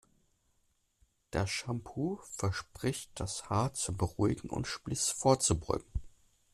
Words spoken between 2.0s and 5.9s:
verspricht das Haar zu beruhigen und Spliss vorzubeugen.